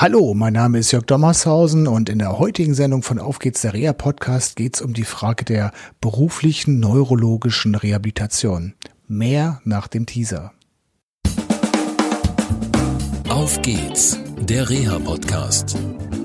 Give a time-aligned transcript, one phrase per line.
[0.00, 3.74] Hallo, mein Name ist Jörg Dommershausen und in der heutigen Sendung von Auf geht's der
[3.74, 8.74] Reha Podcast geht es um die Frage der beruflichen neurologischen Rehabilitation.
[9.08, 10.52] Mehr nach dem Teaser.
[13.28, 15.76] Auf geht's, der Reha Podcast.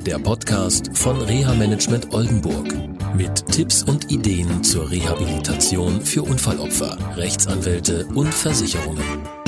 [0.05, 2.75] Der Podcast von Reha Management Oldenburg
[3.17, 9.42] mit Tipps und Ideen zur Rehabilitation für Unfallopfer, Rechtsanwälte und Versicherungen.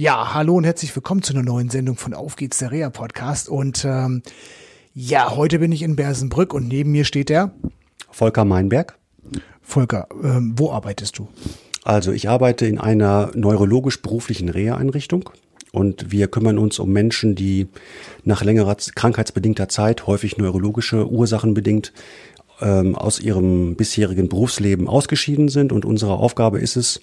[0.00, 3.48] Ja, hallo und herzlich willkommen zu einer neuen Sendung von Auf geht's der Reha Podcast.
[3.48, 4.22] Und ähm,
[4.94, 7.50] ja, heute bin ich in Bersenbrück und neben mir steht der
[8.08, 8.96] Volker Meinberg.
[9.60, 11.26] Volker, ähm, wo arbeitest du?
[11.82, 15.30] Also ich arbeite in einer neurologisch-beruflichen Reha-Einrichtung
[15.72, 17.66] und wir kümmern uns um Menschen, die
[18.22, 21.92] nach längerer krankheitsbedingter Zeit, häufig neurologische Ursachen bedingt,
[22.60, 25.72] ähm, aus ihrem bisherigen Berufsleben ausgeschieden sind.
[25.72, 27.00] Und unsere Aufgabe ist es,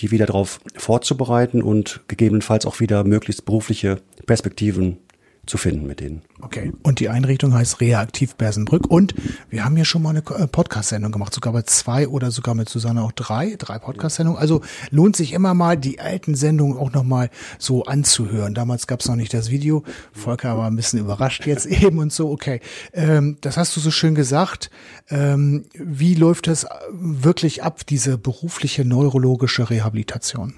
[0.00, 4.98] die wieder darauf vorzubereiten und gegebenenfalls auch wieder möglichst berufliche Perspektiven
[5.46, 6.22] zu finden mit denen.
[6.40, 6.72] Okay.
[6.82, 8.90] Und die Einrichtung heißt Reaktiv Bersenbrück.
[8.90, 9.14] Und
[9.50, 12.68] wir haben hier schon mal eine äh, Podcast-Sendung gemacht, sogar bei zwei oder sogar mit
[12.68, 14.40] Susanne auch drei, drei Podcast-Sendungen.
[14.40, 18.54] Also lohnt sich immer mal, die alten Sendungen auch nochmal so anzuhören.
[18.54, 19.84] Damals gab es noch nicht das Video.
[20.12, 22.30] Volker war ein bisschen überrascht jetzt eben und so.
[22.30, 22.60] Okay.
[22.92, 24.70] Ähm, das hast du so schön gesagt.
[25.08, 30.54] Ähm, wie läuft das wirklich ab, diese berufliche neurologische Rehabilitation?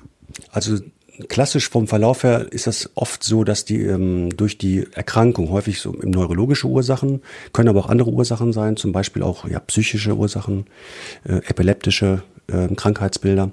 [0.50, 0.78] Also
[1.28, 5.81] klassisch vom Verlauf her ist das oft so, dass die ähm, durch die Erkrankung häufig
[5.81, 7.22] so neurologische Ursachen,
[7.53, 10.67] können aber auch andere Ursachen sein, zum Beispiel auch ja, psychische Ursachen,
[11.25, 13.50] äh, epileptische äh, Krankheitsbilder,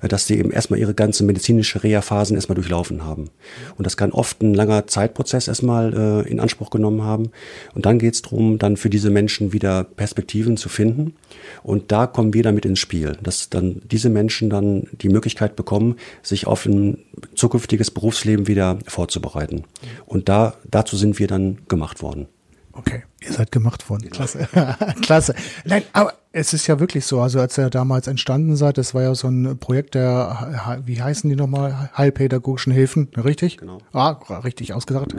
[0.00, 3.30] äh, dass sie eben erstmal ihre ganze medizinische Reha-Phasen erstmal durchlaufen haben.
[3.76, 7.30] Und das kann oft ein langer Zeitprozess erstmal äh, in Anspruch genommen haben.
[7.74, 11.14] Und dann geht es darum, dann für diese Menschen wieder Perspektiven zu finden.
[11.62, 15.96] Und da kommen wir damit ins Spiel, dass dann diese Menschen dann die Möglichkeit bekommen,
[16.22, 16.98] sich auf ein
[17.34, 19.64] zukünftiges Berufsleben wieder vorzubereiten.
[20.06, 22.26] Und da, dazu sind wir dann gemacht worden.
[22.72, 24.10] Okay, ihr seid gemacht worden.
[24.10, 24.48] Klasse.
[25.02, 25.34] Klasse.
[25.64, 29.02] Nein, aber es ist ja wirklich so, also als ihr damals entstanden seid, das war
[29.02, 33.58] ja so ein Projekt der, wie heißen die nochmal, Heilpädagogischen Hilfen, richtig?
[33.58, 33.78] Genau.
[33.92, 34.12] Ah,
[34.44, 35.14] richtig ausgesagt.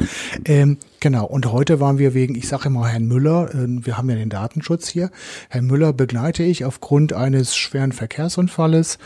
[0.46, 4.10] Ähm, genau, und heute waren wir wegen, ich sage immer Herrn Müller, äh, wir haben
[4.10, 5.12] ja den Datenschutz hier,
[5.50, 8.98] Herrn Müller begleite ich aufgrund eines schweren Verkehrsunfalles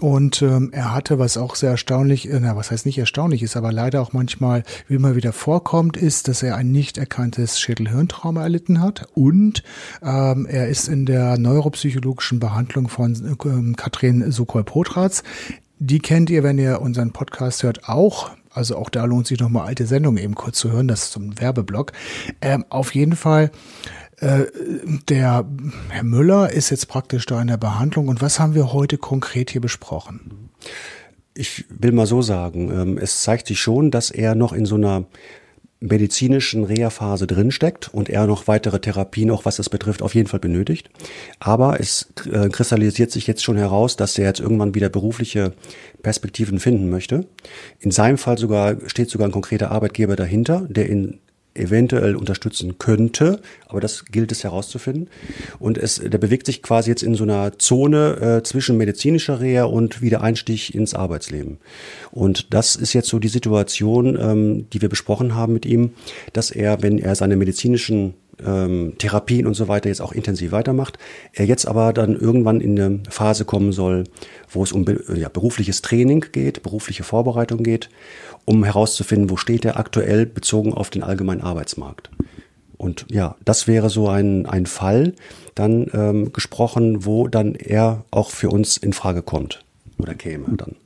[0.00, 3.56] und ähm, er hatte, was auch sehr erstaunlich, äh, na, was heißt nicht erstaunlich ist,
[3.56, 8.37] aber leider auch manchmal wie immer wieder vorkommt, ist, dass er ein nicht erkanntes Schädelhirntrauma
[8.42, 9.62] erlitten hat und
[10.02, 15.22] ähm, er ist in der neuropsychologischen Behandlung von ähm, Katrin Sokol-Potratz.
[15.78, 18.30] Die kennt ihr, wenn ihr unseren Podcast hört, auch.
[18.50, 20.88] Also auch da lohnt sich nochmal alte Sendungen eben kurz zu hören.
[20.88, 21.92] Das ist ein Werbeblock.
[22.40, 23.50] Ähm, auf jeden Fall
[24.20, 24.46] äh,
[25.08, 25.46] der
[25.90, 28.08] Herr Müller ist jetzt praktisch da in der Behandlung.
[28.08, 30.50] Und was haben wir heute konkret hier besprochen?
[31.34, 34.74] Ich will mal so sagen, ähm, es zeigt sich schon, dass er noch in so
[34.74, 35.04] einer
[35.80, 40.40] medizinischen Reha-Phase drinsteckt und er noch weitere Therapien, auch was das betrifft, auf jeden Fall
[40.40, 40.90] benötigt.
[41.38, 45.52] Aber es äh, kristallisiert sich jetzt schon heraus, dass er jetzt irgendwann wieder berufliche
[46.02, 47.26] Perspektiven finden möchte.
[47.78, 51.20] In seinem Fall sogar steht sogar ein konkreter Arbeitgeber dahinter, der ihn
[51.54, 55.08] eventuell unterstützen könnte, aber das gilt es herauszufinden.
[55.58, 59.64] Und es, der bewegt sich quasi jetzt in so einer Zone äh, zwischen medizinischer Reha
[59.64, 61.58] und Wiedereinstieg ins Arbeitsleben.
[62.10, 65.92] Und das ist jetzt so die Situation, ähm, die wir besprochen haben mit ihm,
[66.32, 68.14] dass er, wenn er seine medizinischen
[68.44, 70.98] ähm, Therapien und so weiter jetzt auch intensiv weitermacht.
[71.32, 74.04] Er jetzt aber dann irgendwann in eine Phase kommen soll,
[74.50, 74.84] wo es um
[75.14, 77.88] ja, berufliches Training geht, berufliche Vorbereitung geht
[78.48, 82.08] um herauszufinden, wo steht er aktuell bezogen auf den allgemeinen Arbeitsmarkt.
[82.78, 85.12] Und ja, das wäre so ein, ein Fall
[85.54, 89.62] dann ähm, gesprochen, wo dann er auch für uns in Frage kommt
[89.98, 90.76] oder käme dann.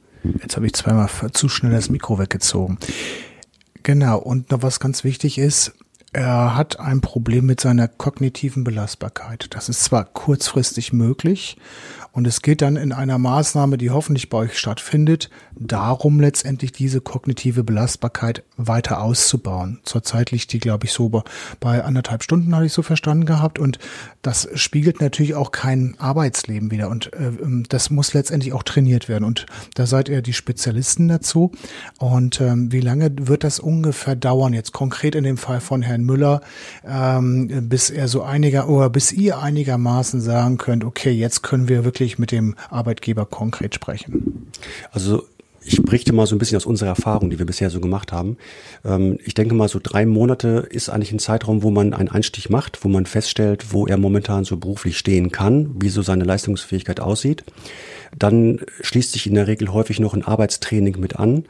[0.40, 2.78] Jetzt habe ich zweimal zu schnell das Mikro weggezogen.
[3.84, 5.72] Genau, und noch was ganz wichtig ist,
[6.12, 9.46] er hat ein Problem mit seiner kognitiven Belastbarkeit.
[9.50, 11.56] Das ist zwar kurzfristig möglich
[12.14, 17.00] und es geht dann in einer Maßnahme, die hoffentlich bei euch stattfindet, darum letztendlich diese
[17.00, 19.80] kognitive Belastbarkeit weiter auszubauen.
[19.84, 21.22] Zurzeit liegt die, glaube ich, so
[21.58, 23.58] bei anderthalb Stunden, hatte ich so verstanden gehabt.
[23.58, 23.78] Und
[24.20, 26.90] das spiegelt natürlich auch kein Arbeitsleben wieder.
[26.90, 27.30] Und äh,
[27.68, 29.24] das muss letztendlich auch trainiert werden.
[29.24, 31.52] Und da seid ihr die Spezialisten dazu.
[31.98, 36.01] Und ähm, wie lange wird das ungefähr dauern, jetzt konkret in dem Fall von Herrn
[36.04, 36.40] Müller,
[36.86, 41.84] ähm, bis er so einiger oder bis ihr einigermaßen sagen könnt, okay, jetzt können wir
[41.84, 44.50] wirklich mit dem Arbeitgeber konkret sprechen?
[44.92, 45.24] Also
[45.64, 48.36] ich berichte mal so ein bisschen aus unserer Erfahrung, die wir bisher so gemacht haben.
[48.84, 52.50] Ähm, ich denke mal, so drei Monate ist eigentlich ein Zeitraum, wo man einen Einstieg
[52.50, 57.00] macht, wo man feststellt, wo er momentan so beruflich stehen kann, wie so seine Leistungsfähigkeit
[57.00, 57.44] aussieht.
[58.18, 61.44] Dann schließt sich in der Regel häufig noch ein Arbeitstraining mit an,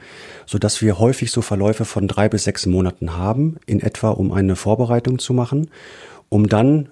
[0.46, 4.32] so dass wir häufig so Verläufe von drei bis sechs Monaten haben, in etwa, um
[4.32, 5.70] eine Vorbereitung zu machen,
[6.28, 6.90] um dann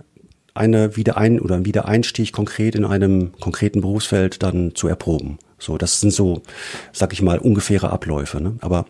[0.55, 5.39] eine Wiederein- oder einen Wiedereinstieg konkret in einem konkreten Berufsfeld dann zu erproben.
[5.61, 6.43] So, das sind so,
[6.93, 8.41] sag ich mal, ungefähre Abläufe.
[8.41, 8.57] Ne?
[8.61, 8.87] Aber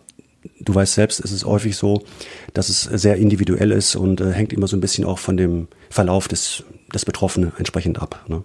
[0.59, 2.03] du weißt selbst, es ist häufig so,
[2.53, 5.67] dass es sehr individuell ist und äh, hängt immer so ein bisschen auch von dem
[5.89, 6.63] Verlauf des,
[6.93, 8.25] des Betroffenen entsprechend ab.
[8.27, 8.43] Ne?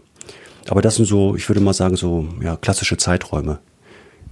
[0.69, 3.61] Aber das sind so, ich würde mal sagen, so ja, klassische Zeiträume,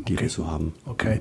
[0.08, 0.24] die okay.
[0.24, 0.74] wir so haben.
[0.84, 1.20] Okay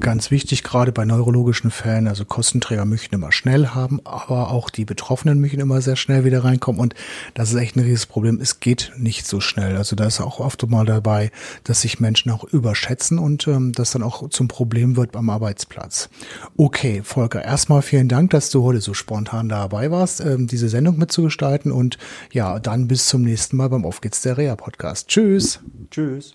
[0.00, 2.08] ganz wichtig, gerade bei neurologischen Fällen.
[2.08, 6.44] Also Kostenträger möchten immer schnell haben, aber auch die Betroffenen möchten immer sehr schnell wieder
[6.44, 6.80] reinkommen.
[6.80, 6.94] Und
[7.34, 8.40] das ist echt ein riesiges Problem.
[8.40, 9.76] Es geht nicht so schnell.
[9.76, 11.30] Also da ist auch oft mal dabei,
[11.64, 16.08] dass sich Menschen auch überschätzen und ähm, das dann auch zum Problem wird beim Arbeitsplatz.
[16.56, 20.98] Okay, Volker, erstmal vielen Dank, dass du heute so spontan dabei warst, ähm, diese Sendung
[20.98, 21.72] mitzugestalten.
[21.72, 21.98] Und
[22.32, 25.08] ja, dann bis zum nächsten Mal beim Auf geht's der Rea Podcast.
[25.08, 25.60] Tschüss.
[25.90, 26.34] Tschüss.